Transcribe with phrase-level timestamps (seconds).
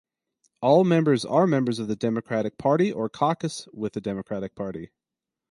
[0.63, 4.89] All members are members of the Democratic Party or caucus with the Democratic Party.